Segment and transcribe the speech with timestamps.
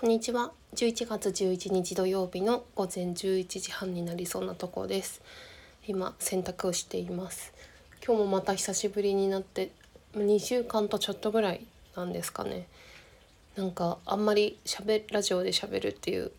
[0.00, 0.52] こんにちは。
[0.76, 5.20] 11月11日土曜日の午前11時半になりそうなところです。
[5.88, 7.52] 今洗濯をしています。
[8.06, 9.72] 今日もまた久しぶりになって
[10.14, 11.66] 2週間とちょっとぐらい
[11.96, 12.68] なんですかね。
[13.56, 16.30] なんかあんまりしゃべラジオで喋るっていう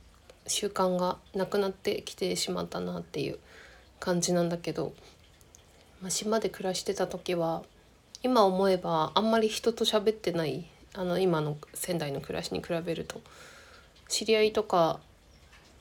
[0.48, 3.40] 習慣がなくなってきてしまったなっていう
[4.00, 4.94] 感じなんだけど、
[6.02, 7.64] まあ、島で暮らしてた時は
[8.24, 13.22] 今思えばあんまり人と喋ってないあの今の仙台の暮らしに比べると
[14.08, 15.00] 知り合いとか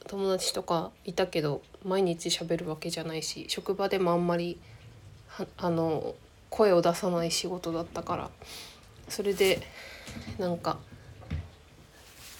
[0.06, 4.58] 友達とかいたけど毎日喋るわけじゃないし職場でもあんまり
[5.56, 6.14] あの
[6.50, 8.30] 声を出さない仕事だったから
[9.08, 9.60] それで
[10.38, 10.78] なんか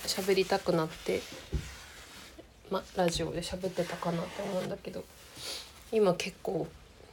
[0.06, 1.20] 喋りたくなって、
[2.70, 5.04] ま、ラジオで喋ってたかなって思うんだけど
[5.92, 6.66] 今結構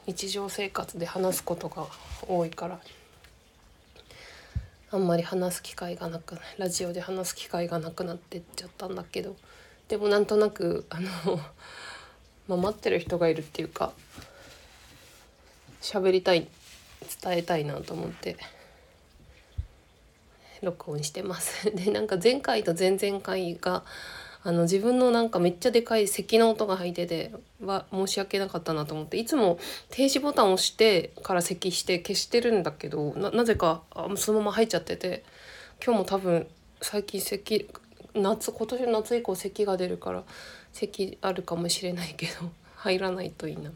[0.06, 1.86] 日常生活で話すことが
[2.26, 2.80] 多いから
[4.96, 9.36] あんまり話す機会がなくラジオで話す機会がなくなってっちゃったんだけど
[9.88, 11.38] でもなんとなくあの、
[12.48, 13.92] ま、待ってる人がいるっていうか
[15.82, 16.48] 喋りたい
[17.22, 18.38] 伝えたいなと思って
[20.62, 21.70] 録音してます。
[21.76, 23.84] でなんか前回と前々回が
[24.46, 27.32] あの自分のなんかめっちゃでかい咳の音が入ってて
[27.64, 29.58] は申し訳なかったなと思っていつも
[29.90, 35.24] 停止ボタンを押してから咳して消してるんだけどなぜかあそのまま入っちゃってて
[35.84, 36.46] 今日も多分
[36.80, 37.68] 最近咳
[38.14, 40.22] 夏今年の夏以降咳が出るから
[40.72, 42.32] 咳あるかもしれないけど
[42.76, 43.72] 入らないといいな。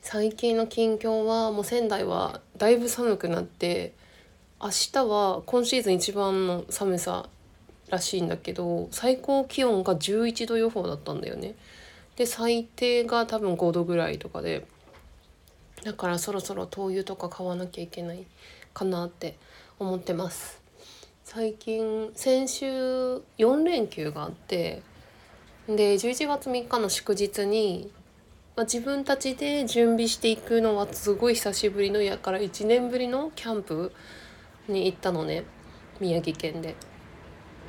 [0.00, 3.92] 最近の近況はもう仙台はだいぶ寒くなって
[4.62, 7.28] 明日は今シーズン一番の寒さ
[7.90, 11.54] らしいんだけど最高気温が11度予報だったんだよね。
[12.16, 14.66] で最低が多分5度ぐらいとかで
[15.84, 18.24] だからそろそろ灯油とか買わなきゃいけない
[18.72, 19.36] かなって
[19.78, 20.62] 思ってます。
[21.24, 22.66] 最近先週
[23.38, 24.82] 4連休があって
[25.66, 27.90] で11月3日の祝日に、
[28.56, 33.90] まあ、自分たちで準備していくのはすごい久しぶりのやから1年ぶりのキャンプ
[34.68, 35.44] に行ったのね
[36.00, 36.76] 宮城県で。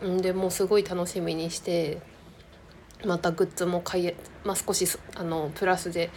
[0.03, 2.01] んでもうすごい楽しみにして
[3.05, 4.13] またグッズも買い、
[4.43, 6.09] まあ、少しあのプラスで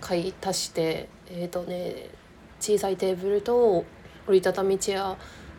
[0.00, 2.10] 買い足してえっ、ー、とね
[2.60, 3.84] 小さいテーブルと
[4.26, 5.16] 折りたたみチェア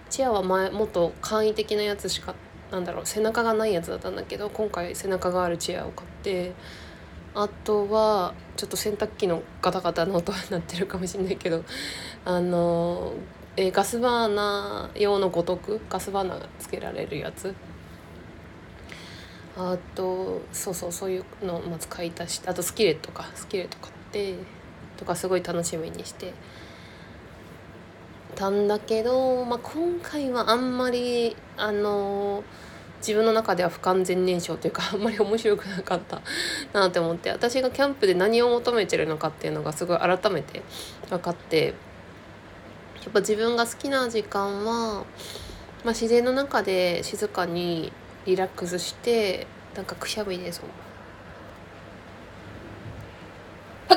[0.09, 2.35] チェアは前もっと簡易的なやつしか
[2.71, 6.53] なんだろう背中がないやつだったんだけど今回背中があるチェアを買って
[7.33, 11.63] あとはちょっと洗濯機のガタガタの音になってるかもしれないけど
[12.23, 13.13] あの
[13.57, 17.53] えー、ガスバーナー用のごとくガスバーナーがつけられるやつ？
[19.57, 23.25] あとそうそうそういうのをまず買い足してあとスキレットか。
[23.35, 24.35] スキレット買って
[24.97, 26.33] とかすごい楽しみにして。
[28.35, 32.43] たんだけど、まあ、今回はあんまりあの
[32.99, 36.21] 自分の中では不完全燃焼というか あんまり面白くなかった
[36.73, 40.61] なって思って私がキャンプで何を求めてるのかっていうのがすごい改めて
[41.09, 41.73] 分かって
[43.05, 45.05] やっぱ自分が好きな時間は、
[45.83, 47.93] まあ、自然の中で静かに
[48.25, 49.45] リラックスして
[49.75, 50.65] なんかくしゃみでそう。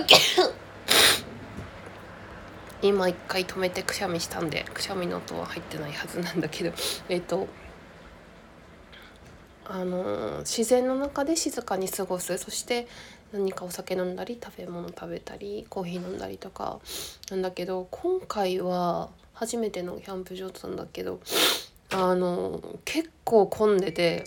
[2.83, 6.73] 今一回止めてくしゃみしたんでくしゃみの音は入ってないはずなんだけど
[7.09, 7.49] えっ、と
[9.65, 12.87] あの自然の中で静かに過ごすそして
[13.33, 16.81] 何かお酒飲んだり食べ物食べたりコーヒー飲んだりとか。
[17.31, 21.21] なんだけど今回は初めてのキャンプ場だったんだけど
[21.91, 24.25] あの結構混んでて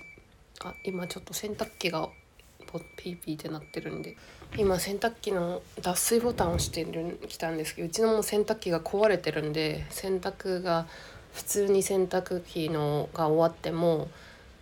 [0.63, 2.09] あ今ちょっと洗濯機が
[2.95, 4.15] ピーピーってなってるんで
[4.57, 10.87] 今洗濯機の脱水ボタンを押してる来たんですけどうちのも洗濯機が壊れてるんで洗濯が
[11.33, 14.09] 普通に洗濯機のが終わっても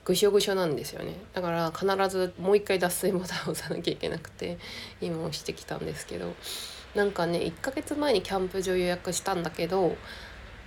[0.06, 4.58] ぐしょぐしょなんですよねだから必ずもう一回脱水ボタンを押さなきゃいけなくて
[5.02, 6.34] 今押してきたんですけど
[6.96, 9.96] なんかね1ヶ月前にキャンプ場予約したんだけど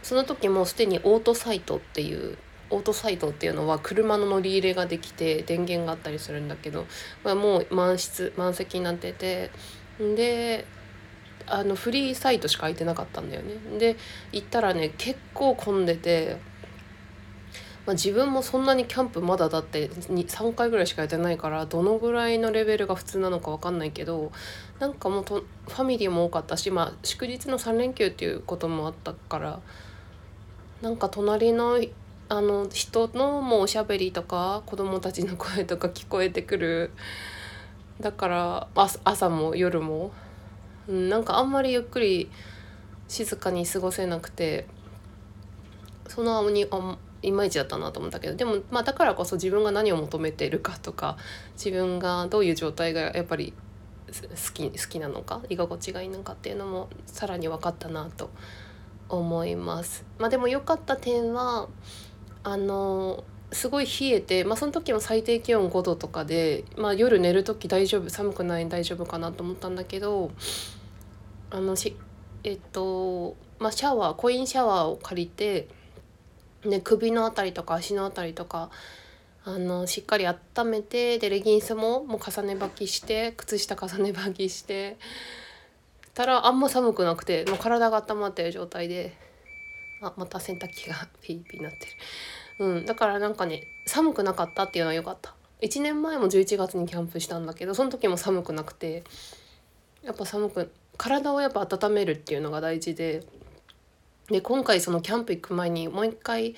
[0.02, 2.38] その時もうすでにオートサイトっていう
[2.70, 6.86] オートサイトっていうのは車の乗り入れができて電源があったりするんだけど、
[7.22, 9.50] まあ、もう満室満席になってて
[9.98, 10.64] で
[11.46, 13.78] あのフリーサイトしか空いてなかったんだよね。
[13.78, 13.96] で
[14.32, 16.38] 行ったらね結構混んでて
[17.84, 24.30] まあ、自分もそんなにキャンプまだだって3回ぐらいしかやってないからどのぐらいのレベルが普通なのか分かんないけど
[24.78, 29.60] なんかもうとファミリーも多かったし、まあ、祝日の3連休っていうこともあったから
[30.80, 31.80] なんか隣の
[32.28, 36.90] あの人のもうおしゃべりとか子供たちの声とか聞こえてくる。
[38.00, 38.68] だから
[39.04, 40.12] 朝も夜も、
[40.88, 42.30] うん、なんかあんまりゆっくり
[43.06, 44.66] 静かに過ごせなくて
[46.08, 51.16] そのにあいまいちだったなと思ったけどでもまあだからこそ自分が何を求めてるかとか
[51.54, 53.54] 自分がどういう状態がやっぱり
[54.08, 58.30] 好き好きなのか居心地がいいのかっていうのもさらに分かったなと
[59.08, 60.04] 思います。
[60.18, 61.68] まあ、でも良かった点は
[62.44, 70.30] あのすごい冷えて、まあ、その時も最低気温5度とかで、まあ、夜寝る時大丈夫寒くない大丈夫かなと思ったんだけど
[71.50, 71.96] あのし
[72.44, 75.68] えっと、まあ、シャワーコインシャワーを借りて、
[76.64, 78.70] ね、首の辺りとか足の辺りとか
[79.44, 84.96] あのしっかり温めてでレギンスももう重ね履きして靴下重ね履きして
[86.14, 89.16] たらあんま寒くなくてもう体が温まってる状態で
[90.00, 91.86] あまた洗濯機が ピーピーになって
[92.58, 95.34] る、うん、だからなんかね寒くなかったっていうのは良かった。
[95.60, 99.04] 1年前も11月にキャンプしたんだけどその時も寒くなくて
[100.02, 103.24] やっぱ寒く体をやっぱ温めるっていうのが大事で
[104.32, 106.54] で今回そのキャンプ行く前にもう一回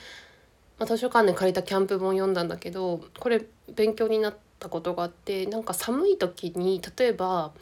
[0.79, 3.45] まあ、図書館で借りたキャンプ本読んだんだけどこれ
[3.75, 7.53] 勉強になったことがあってなんか寒い時に例えば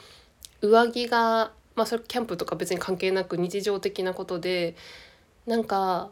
[0.61, 4.77] 上着がまあそれキャンプとか別に関係なく日常的なことで
[5.47, 6.11] なんか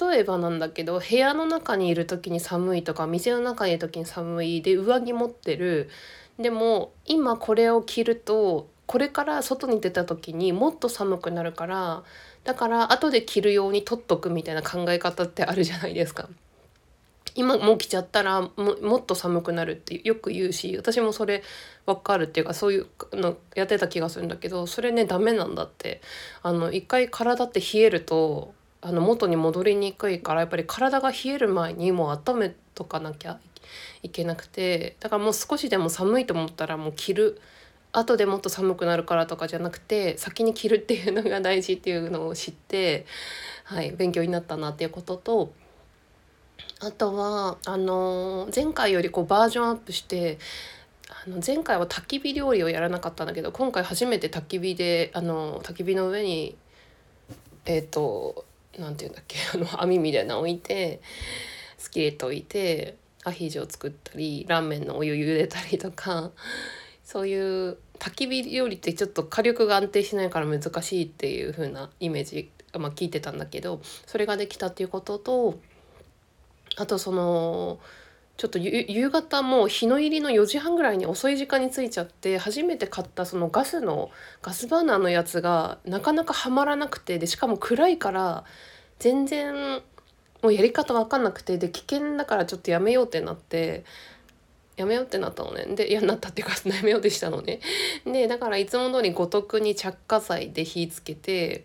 [0.00, 5.88] 例えばなんだけど部屋の中にいる時に寒いとか店の中にいる時に寒いで上着持ってる。
[6.38, 12.04] でも今これを着るとこれから外に出た時にもっと寒くなるから
[12.44, 16.28] だから後で着るように取っとくみたいな考え方ってあるじゃないですか。
[17.34, 21.42] 今もう着ちゃったらもっと寒くなるってよく言うし私もそれ
[21.86, 26.02] 分かるっていうかそういうのやってた気がするんだけどそれねダメなんだって
[26.42, 28.52] あの一回体って冷えると
[28.82, 33.38] あの元に戻りにくいからやっぱり体が冷える前にもう温めとかなきゃ
[34.02, 37.40] いけなくてだからもう少しでも寒いと思ったらもう着る
[37.92, 43.06] 後でもっと寒くなるからとかじゃなくて先に着るっていうのが大事っていうのを知って、
[43.64, 45.52] はい、勉強になったなっていうことと
[46.80, 50.38] あとはあの前回よりこうバージョンアップして
[51.08, 56.56] あの前回は焚き火料理をやらなかったんだけど今回初めて焚き火であの焚き火の上に
[57.66, 58.46] えっ、ー、と
[58.78, 61.00] 何て言うんだっけ あの網みたいなの置いて
[61.76, 66.32] スキレット置いてアヒージョを作ったりラーメンのお湯茹でたりとか
[67.04, 75.58] そういう焚き火料理ってちょっと火力が安定しないから難しいっていう風なイメージ、まあ、聞いてたんだけどそれができたっていうことと
[76.76, 77.78] あとその
[78.36, 84.10] ちょっと夕方もう日の入りの4時半ぐらいに遅い時間に着いちゃって初めて買ったそのガスの
[84.40, 88.44] ガスバーナーのやつがなかなかはまらなくてでしかも暗いから
[88.98, 89.82] 全然
[90.42, 93.84] もうやり方分かんなくてで危険だからちょっとやめようってなって
[94.76, 95.64] やめようってなったのね。
[95.74, 97.60] で嫌になったっていうか やめようってしたのね。
[98.04, 101.64] でだからいつも通り五徳に着火剤で火つけて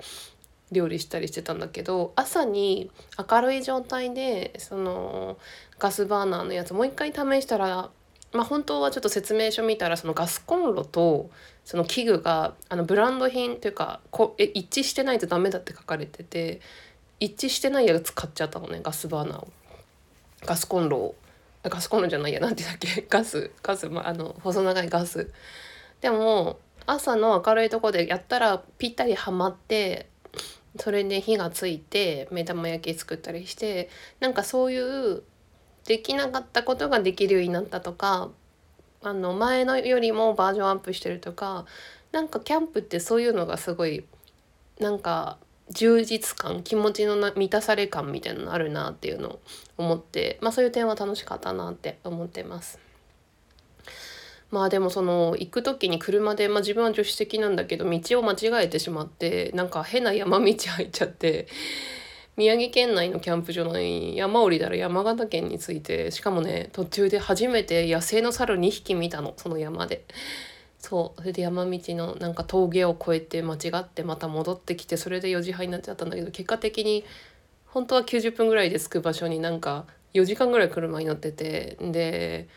[0.71, 2.91] 料理したりしてたんだけど朝に
[3.29, 5.37] 明るい状態でその
[5.79, 7.89] ガスバーナーのやつもう一回試したら
[8.33, 11.29] まあ本当はちょっと説明書見たらそのガスコンロと
[11.63, 16.59] その器具があのブランド品というかこえ一致してないとダメだって書かれてて
[17.19, 19.47] 一致してないやつ買っちゃったのねガスバーナーを。
[20.45, 21.15] ガスコンロを。
[21.69, 23.05] ガスコンロじゃないやなんてだっけ？
[23.09, 25.31] ガスガス、まあ、あの細長いガス。
[26.01, 30.07] でも朝の明るいとこでやったらぴったりはまって
[30.79, 34.79] それで火がついて目玉焼き作ったりしてなんかそうい
[35.15, 35.23] う
[35.85, 38.29] できなかったことができるようになったとか
[39.01, 41.65] あの前のよりもバージョンアップしてるとか
[42.11, 44.05] なんかキャンプってそういうのがすごい
[44.79, 45.37] なんか
[45.71, 49.39] 充実感気持ちのな満たされ感みたいなのあるなっていうのを
[49.77, 52.79] 思ってまあそういう点は楽しかったなって思ってます。
[54.49, 61.47] まあでもその行く時に車で、まあ、自分は助手席なんだけど道を間違えてしまってなんか変な山道入っちゃって
[62.37, 70.05] 宮城県内のキャンプ場の山降りたら山形県に着いてしかもね途中で初めて野生の猿2匹見たのその山で。
[70.87, 77.03] そうそれで山道のなんか峠を越えて間違ってまた戻ってきてそれで4時半になっちゃったんだけど結果的に
[77.65, 82.47] 本当は90分ぐらいで着く場所になんか4時間ぐらい車に乗っててで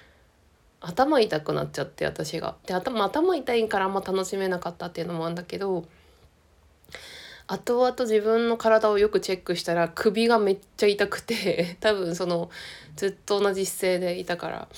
[0.81, 2.55] 頭痛くなっちゃって私が。
[2.67, 5.85] で頭頭痛いからあんま楽しめなかったっていうのもあるんだけど
[7.49, 12.49] 後々自分の体をよくチェックしたら首がめっちゃ痛くて 多分その
[12.95, 14.69] ずっと同じ姿勢でいたから。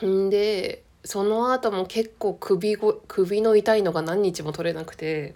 [0.00, 5.34] うん、でその後も結構首ご首の痛いのが何日も取れなくて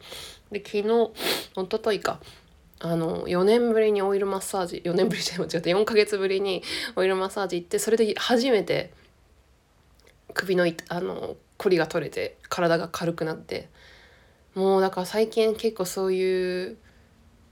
[0.53, 2.21] で昨日一昨日か
[2.79, 6.63] あの4年ぶりにオイルマッサージ4年ぶりじゃ間違って4ヶ月ぶりに
[6.95, 8.93] オイルマッサージ行ってそれで初めて
[10.35, 13.69] 首のあの凝りが取れて体が軽くなって
[14.55, 16.77] もうだから最近結構そういう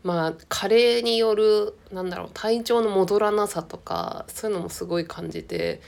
[0.02, 5.80] まあ加齢によるなんだろう体調の戻らなさとかそういうのもすごい感じて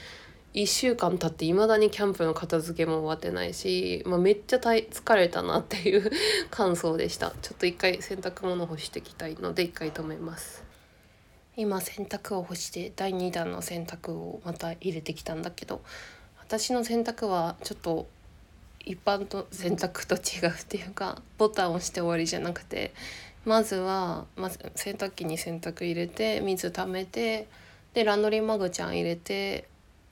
[0.57, 6.09] 1週間経っていまだにキャンプの片付けも終わってないし、まあ、めっちゃ疲れたなっていう
[6.49, 7.35] 感想でした。
[7.43, 10.63] ちょっと一回洗濯物干してきたいので一回止めます。
[11.57, 15.81] 今洗濯を干して第2弾の洗濯をまた入れてきたんだけど
[16.39, 18.07] 私の洗濯はちょっと
[18.83, 22.93] 一般と洗濯と違うっていうかボタンを押して終わりじゃなくて
[23.45, 27.47] まずは、ま洗濯機に洗濯入れて水溜めて
[27.93, 29.67] でランドリーマグちゃん入れて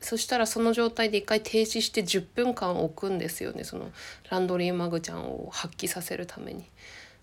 [0.05, 3.63] そしたらその状態で一回停止して10分間置くんですよね。
[3.63, 3.91] その
[4.29, 6.63] ランドリーマグちゃんを発揮させるために。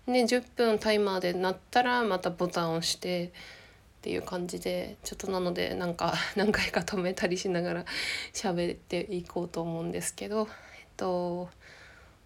[0.05, 3.29] で10分タイマーで鳴ったらまたボタンを押してっ
[4.01, 7.85] ていう感じでちょっとなのでなんか 何回か止めたりしながら
[8.33, 10.49] 喋っていこうと思うんですけど。
[10.77, 11.49] えっと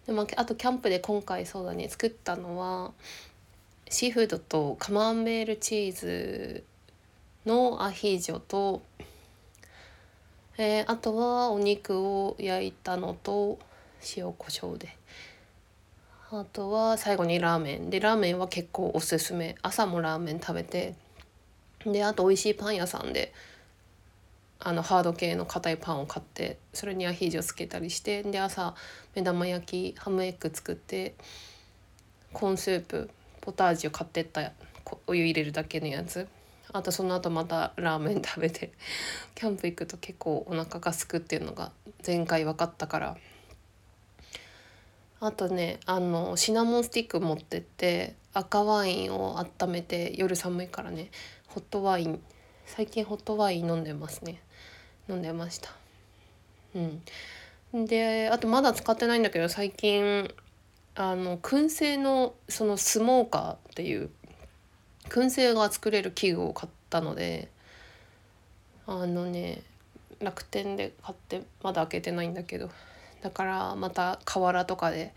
[0.08, 1.88] でもあとキャンプで今回そうだね。
[1.88, 2.94] 作ったのは
[3.92, 6.64] シーフードとカマンベールチーズ
[7.46, 8.82] のアヒージョと
[10.60, 13.60] えー、あとはお肉を焼いたのと
[14.16, 14.98] 塩コショウで。
[16.32, 17.92] あとは最後にラーメン。
[17.92, 19.56] でラーメンは結構おすすめ。
[19.62, 20.96] 朝もラーメン食べて。
[21.86, 23.34] であと美味しいパン屋さんで
[24.60, 28.24] あのハード系の硬いパンを買ってそれにアヒージョつけたりして。
[28.24, 28.74] で朝
[29.14, 31.14] 目玉焼きハムエッグ作って
[32.34, 33.12] コーンスープ
[33.42, 34.52] ポタージュ買ってった
[35.06, 36.28] お湯入れるだけのやつ。
[36.74, 38.72] あとその後またラーメン食べて
[39.36, 41.72] キャンプ行くと結構お腹がすくっていうのが
[42.06, 43.18] 前回分かったから。
[45.20, 51.10] あとねあのシナモンスティック持ってって赤ワインを温めて夜寒いからね
[51.48, 52.22] ホットワイン
[52.68, 54.42] 最近ホットワイン飲んでますね。
[55.10, 55.72] 飲んでました。
[56.76, 56.80] う
[57.74, 57.86] ん。
[57.86, 60.32] であとまだ使ってないんだけど最近
[60.96, 64.10] あの燻製のそのスモーカーっていう
[65.10, 67.50] 燻製が作れる器具を買ったので
[68.86, 69.62] あのね
[70.20, 72.70] 楽天で買ってまだ開けてないんだけど
[73.22, 75.14] だからまた河原とかで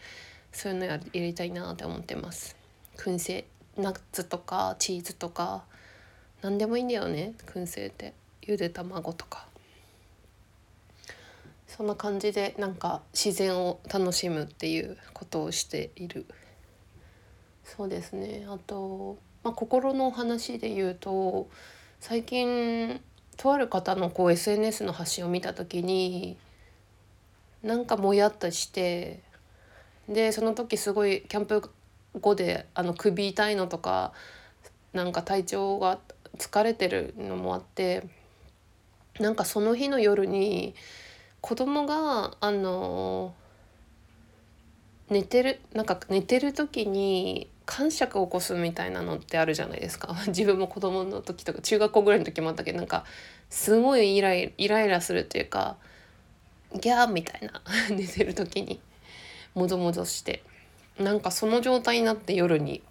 [0.52, 2.56] そういうのや入れたいなって思ってます。
[2.96, 3.44] 燻製
[3.76, 5.64] ナッツとかチーズとか
[6.42, 8.14] 何でもいいんだよね燻製って。
[8.42, 9.46] ゆで卵とか。
[11.68, 16.26] そんな感じでなんか自然を楽しむっていうことをしている。
[17.64, 18.44] そうですね。
[18.48, 21.48] あとまあ、心の話で言うと
[21.98, 23.00] 最近
[23.36, 26.36] とある方のこう SNS の発信を見た時に
[27.62, 29.20] なんかもやっとして
[30.08, 31.70] でその時すごいキャンプ
[32.20, 34.12] 後であの首痛いのとか
[34.92, 35.98] なんか体調が
[36.36, 38.06] 疲れてるのもあって
[39.18, 40.74] なんかその日の夜に
[41.40, 43.34] 子供があの
[45.08, 50.12] 寝てるなんか寝てる時に感触を起こすみたいなのってあるじゃないですか。
[50.26, 53.04] 自分も子供の時とか中学校ぐらいの時もあったけどなんか
[53.48, 55.76] すごいイライイライラするっていうか
[56.74, 57.62] ギャーみたいな
[57.94, 58.80] 寝てる時に
[59.54, 60.42] もぞもぞして
[60.98, 62.82] なんかその状態になって夜に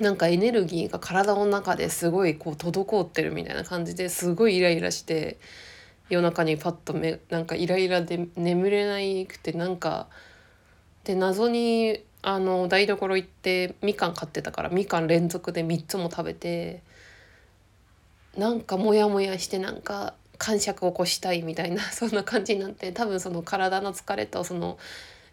[0.00, 5.36] なんかエネルギーが体の中ですごいこう滞ってるみたいな感じですごいイライラして
[6.08, 10.08] 夜中にパッと目なんかイライラで眠れなくてなんか
[11.06, 16.82] で謎にあの台所行ってみかん買ってたからみかん連続で3つも食べて
[18.36, 24.78] なんかモヤモヤしてなんか感触を起こしたいみたいな そんな感じになって多分その体の疲れとその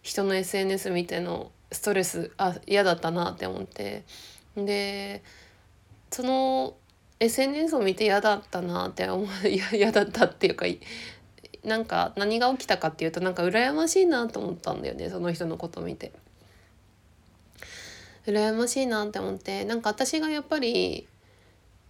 [0.03, 4.03] 人の SNS 見てのストレスあ嫌だったなって思って
[4.56, 5.24] で
[6.12, 6.75] その
[7.20, 10.68] SNS を見て嫌だったなって思う 嫌だったっていうか
[11.63, 16.12] なんか何が起きたかっていうとなんか羨ましいなと思ったんだよねその人のこと見て。
[18.25, 21.08] 羨ましいなって思ってなんか私がやっぱり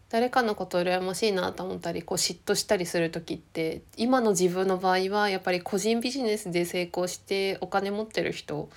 [0.10, 8.70] 誰かのこと羨ましいなと思ったりこう嫉妬したりする時って今の自分の場合はやっぱり個人ビジネスで成功してお金持ってる人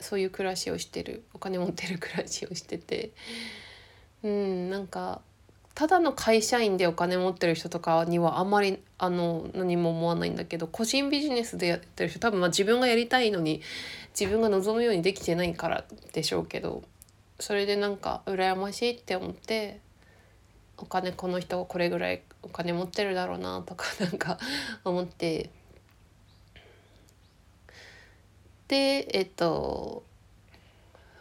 [0.00, 3.10] そういう暮らしをしてるお金持ってる暮らしをしてて
[4.22, 5.22] うんなんか
[5.76, 13.60] ただの会社員でお金持ってる人とかにはあんまりあの何も思わないんだけど個人ビジネスでやってる人多分まあ自分がやりたいのに
[14.18, 16.82] 自分が望むようにできてないからでしょうけど
[17.38, 19.80] それでなんか羨ましいって思って
[20.78, 24.38] お金この人これぐらいお金持ってるだろうなとか なんか
[24.82, 25.50] 思って
[28.68, 30.04] でえっと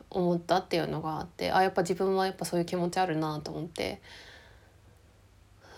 [0.09, 3.99] 思ったっていうのがあってあやっぱ自分はやっぱそういう気持ちあるなと思って。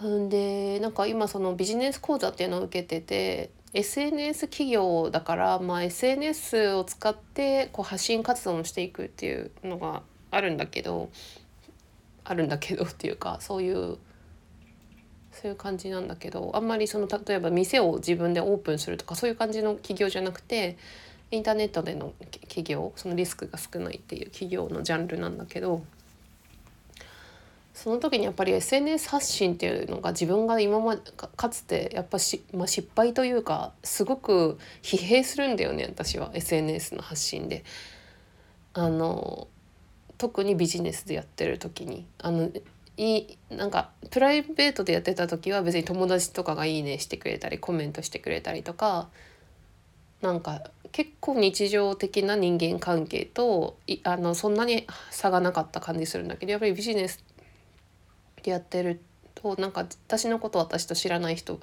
[0.06, 11.10] んでなんか今そのビジネス講座っていうのを受けてて SNS 企業だから、まあ、SNS を使ってこう発信活動をしていくっていうのがあるんだけど
[12.24, 13.98] あるんだけど っていうかそういう
[15.32, 20.78] そういう感じなんだけどあんまりその例えば店を自分でオープンするとかそういう感じの企業じゃなくて
[21.30, 25.84] インターネットでの企業そのリスクが少ないっていう企業のジャンルなんだけど
[27.78, 37.64] その時にやっぱり SNS 発信っていうのが自分が今までかつてやっぱし、まあ、失敗というかすごく疲弊するんだよね私は SNS の発信で。
[38.74, 39.48] あの
[40.20, 42.52] 特にビジネスでやってる時にあの
[42.96, 49.10] いいなんかプライベートでやってた時は別に友達とかが「いいね」してくれたりコメントしてくれたりとか
[50.22, 57.24] なんか結構日常的な人間関係といあのそんなに差がなかった感じするんだけどやっぱりビジネス
[58.48, 59.02] でやってる
[59.36, 61.60] となんか私のこと私と知らない人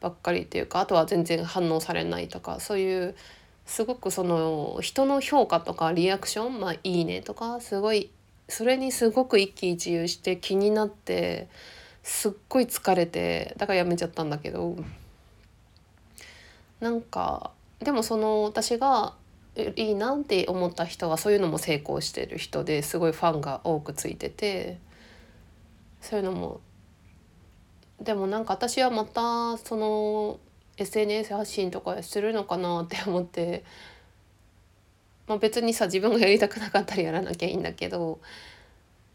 [0.00, 3.14] ばっかりっていうかあとは全然反応されないとかそういう
[3.66, 8.10] すごくその人の評価とかリアクション「まあ、いいね」とかすごい
[8.48, 11.48] それにすごく一喜一憂して気になって
[12.02, 14.76] すっごい疲れてだからやめちゃったんだけど。
[16.80, 17.50] なんか
[17.80, 19.12] でもその私が
[19.76, 24.78] いいなって思った人はそういうのも成功してる人ですごいファンが多くついてて。
[26.00, 26.60] そういうのも。
[28.00, 30.38] でもなんか私はまたその
[30.78, 33.64] SNS 発信とかするのかなって思って。
[35.26, 38.20] まあ、別にさ自分がやりたくなかったらやらなきゃいいんだけど。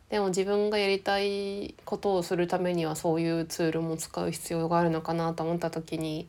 [0.09, 6.27] でも自分がやりたいことをするためにはそういうツールも使う必要があるのかなと思った時に。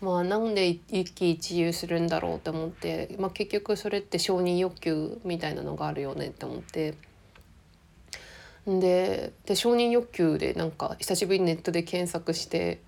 [0.00, 6.94] まあなんで一喜一憂するんだろうって思って、まあ、結局それって承認欲求みたいなのがあるよねって思って。
[8.66, 12.80] でで承認欲求でなんか久しぶりにネットで検索して、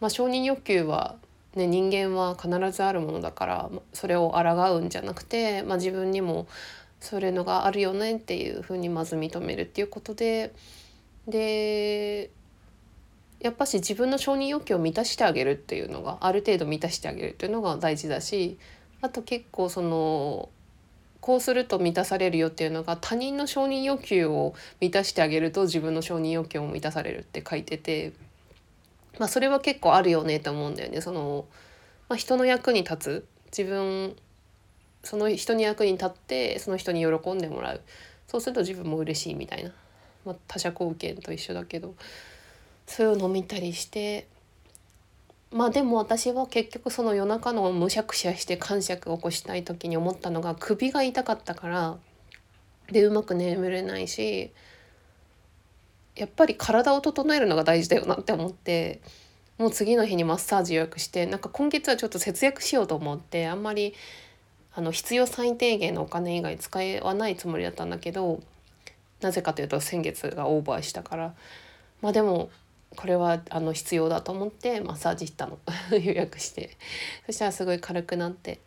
[0.00, 1.16] まあ、承認欲求は
[1.54, 6.46] ね、人間は必ずあるものだからそれを抗うんじゃなくて、まあ、自分にも
[7.00, 10.52] それのがあるよねっていうふうにまず認めるっていうことで
[11.28, 12.30] で
[13.40, 18.56] やっぱし自分の承認欲求を満たしてあげるっていうのがある程度満たしてあげるっていうのが大事だし
[19.00, 20.48] あと結構その
[21.22, 28.12] こうすると満たされるよっていうのが他人の承認欲求を満たしてあげると自分の承認欲求も満たされるって書いてて。
[29.18, 31.02] まあ、それは結構あるよねと思うんだよね。
[31.02, 31.44] その
[32.12, 34.14] まあ、人の役に立つ自分
[35.02, 37.80] その人に役に立ってその人に喜んでもらう
[38.26, 39.70] そうすると自分も嬉しいみたいな、
[40.26, 41.94] まあ、他者貢献と一緒だけど
[42.86, 44.26] そういうのを見たりして
[45.52, 51.98] まあでも私は結局その夜中のむしゃくしゃして感触を起こしたい時に思ったのが首が痛かったから
[52.90, 54.50] でうまく眠れないし
[56.16, 59.00] やっぱり体を整えるのが大事だよなって思って
[59.58, 63.94] もう次の日にマッサージ予約してなんか今月はちょっと節約しようと思ってあんまり
[64.74, 68.40] あの必要最低限のお金以外使えはないつもりだったんだけど
[69.20, 71.34] なぜかというと先月がオーバーしたから。
[72.00, 72.50] まあでも
[72.96, 75.58] これはあの必要だと思ってマッサージしたの。
[75.92, 76.76] 予約して。
[77.26, 78.60] そしたらすごい軽くなって、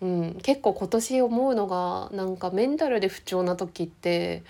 [0.00, 4.42] うん、結構今年思うのがなんかメンタルで不調な時って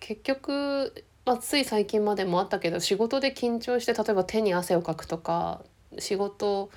[0.00, 5.62] 結局、まあ、つい最近までもあったけど仕事で緊張して例えば手に汗をかくとか
[5.98, 6.70] 仕事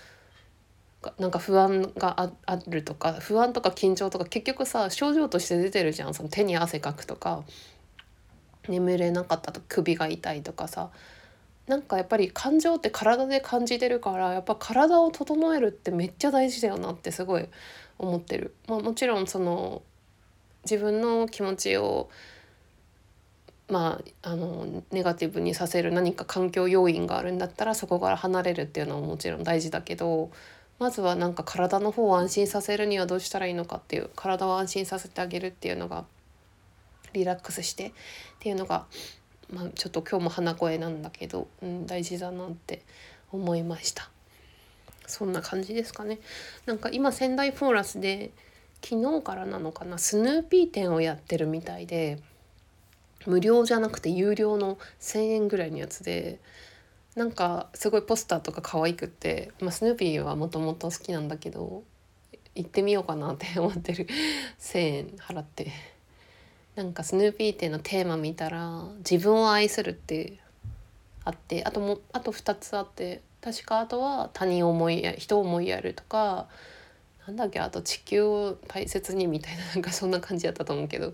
[1.18, 6.14] なんか不安があるとか不安とか緊張とか結局さ症状として出てるじゃん。
[6.14, 7.44] その手に汗かくとか。
[8.70, 10.90] 眠れなかったと首が痛いとかさ
[11.68, 17.48] なんかやっぱり感情って体で感じてるからやっぱ体を整えるってめっちゃ大事だよなってすごい
[18.00, 18.56] 思ってる。
[18.68, 19.84] まあ、もちろんその
[20.64, 22.10] 自分の気持ちを
[23.70, 30.32] まあ、あのネガティブにさせる何か環境要因があるんだったらそこから離れるっていうのはもちろん大事だけど
[30.80, 36.06] まずはなんか体の方を安心させるにはどうしたらいいのかっていう体を安心させてあげるっていうのが
[37.14, 37.94] リラックスして
[38.40, 38.86] っていうのが、
[39.52, 42.84] まあ、ちょっと今日も鼻声なんだけど、うん、大事だなって
[43.32, 44.10] 思いました。
[45.08, 46.20] そんな感じですかね。
[46.66, 48.32] なんか今仙台フォーラスで
[48.82, 52.20] 昨日からなのかなスヌーピー展をやってるみたいで
[53.26, 56.40] 無料じゃなくて有料の1,000円ぐらいのやつで
[57.16, 61.84] なんかすごいポスターとか可愛くって、まあ、スヌーピーはもともと好きなんだけど
[62.56, 64.08] 行ってみようかなって思ってる
[64.60, 65.72] 1,000円払って
[66.80, 70.40] なんかスヌーピー店のテーマ見たら「自分を愛する」って
[71.26, 76.48] あってあともあと2つあって確かあとは他人を思いや人を思いやるとか
[77.28, 81.14] なんだっけあと地球を大切にみたいな なんかそんな感じだったと思うけど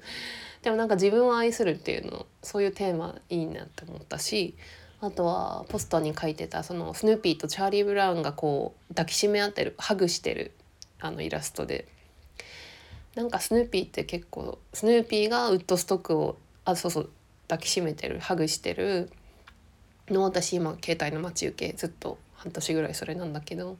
[0.62, 4.54] でもなんか自分を愛するっていうのそういうテーマいいなって思ったし
[5.02, 10.52] あとはポストに書いてたそのスヌーピーとチャーリー・ブラウンがこう抱きしめ合ってるハグしてる
[11.00, 11.88] あのイラストで。
[13.16, 17.10] なんかスヌーピーって結構スヌーピーがウッドストックをあそうそう
[17.48, 19.10] 抱きしめてるハグしてる
[20.10, 23.78] の私今携帯の待ち受けずっと半年ぐらいそれなんだけど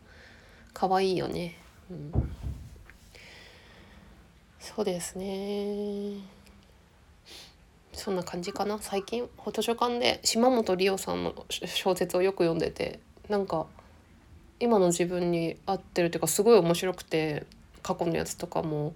[0.74, 1.56] 可愛いよね、
[1.92, 2.12] うん、
[4.60, 6.36] そうですね。
[7.94, 8.78] そんな感じかな。
[8.80, 13.68] 最近図書館で島本理生さんの小説をよく読んでてなんか
[14.60, 17.46] 今の自分に合ってるっていうかすごい面白くて
[17.82, 18.94] 過去のやつとかも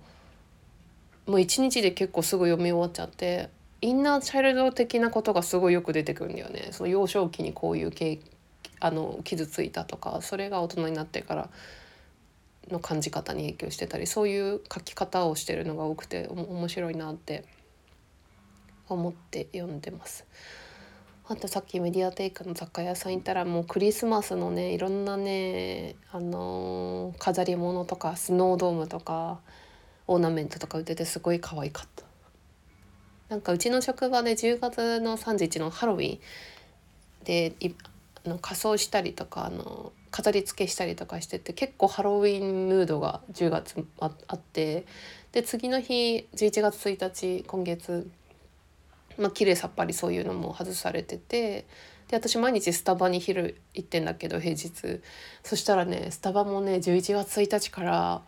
[1.29, 6.69] もう一日で結構すぐ読み終わっちゃってインナーチャイルド的なことがすごいよく出てくるんだよね。
[6.71, 8.19] その幼少期にこういう経
[8.79, 11.49] あの傷ついたとかそれが大人になってから
[12.71, 17.45] の感じ方に影響してたりそういう書き方をしてるのが多くて面白いなって
[18.87, 20.25] 思って読んでます。
[21.27, 29.39] あとさっきメディアテイクの雑貨屋さん行ったらもうクリスマスのねいろんなねあのー、飾り物とかスノードームとか
[30.09, 32.03] オーナメントとか売っててすごい可愛かった。
[33.29, 36.19] なんかうちの職場で10月の31のハロウィン
[37.23, 37.53] で
[38.25, 44.87] あの仮装したりとかあの飾り付けしたりとかしてて結構ハロウィンムードが10月ああって
[45.31, 48.09] で次の日11月1日今月
[49.19, 51.67] まあ綺麗さっぱりそういうのも外されてて
[52.07, 54.71] で私毎日スタバに昼行ってんだけど平日
[55.43, 58.21] そしたらねスタバもね11月1日から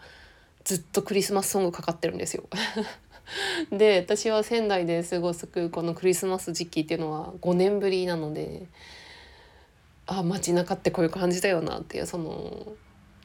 [0.63, 2.43] ずっとクリスマスソングかかってるんですよ。
[3.71, 8.67] で私は仙台で過ごすこのクリスマス時期っていうのは5年ぶりなので
[10.05, 12.73] あ街中ってこういう感じだよなっていうその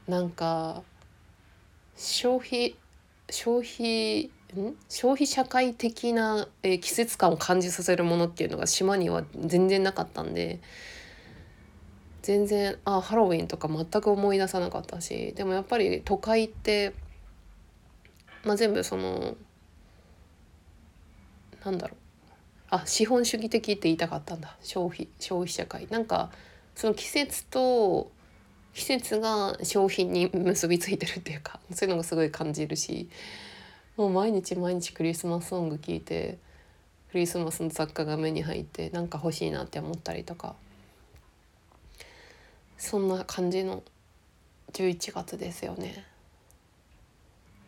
[0.06, 0.82] なんか
[1.96, 2.76] 消費
[3.30, 4.30] 消費
[4.88, 10.60] 消費社会的な、えー、季節感を感じさせるものっていうのが島には全然なかったんで
[12.22, 16.92] 全然あハロウィンとか全く思い出さなかったしでもやっぱり都会って、
[18.46, 19.36] まあ、全部その
[21.64, 21.98] なんだろう。
[22.68, 24.56] あ資本主義的って言いたかったんだ。
[24.62, 25.86] 消費消費社会。
[25.88, 26.30] なんか
[26.74, 28.10] その季節と
[28.74, 33.08] 季節が消費に結びついてるっていうかそういうのがすごい感じるし
[33.96, 36.38] もう毎日毎日クリスマスソング聴いて
[37.10, 40.54] クリスマスの雑貨が目に入ってなんか欲しいなって思ったりとか。
[42.78, 43.82] そんな感じの
[44.72, 46.04] 11月ですよね。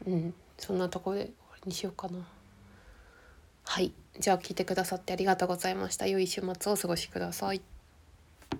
[0.06, 0.34] うん。
[0.58, 2.18] そんなところで終わりにしようかな。
[3.64, 3.92] はい。
[4.18, 6.06] じゃあ聞いてくださってありがとうございました。
[6.06, 7.77] 良い週末をお過ごしください。